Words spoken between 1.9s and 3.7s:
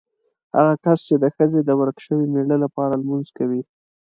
شوي مېړه لپاره لمونځ کوي.